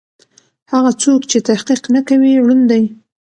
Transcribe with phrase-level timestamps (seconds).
[0.71, 2.83] هغه څوک چې تحقيق نه کوي ړوند دی.